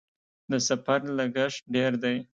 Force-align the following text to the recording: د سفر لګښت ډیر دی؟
د 0.51 0.53
سفر 0.67 0.99
لګښت 1.17 1.61
ډیر 1.73 1.91
دی؟ 2.03 2.15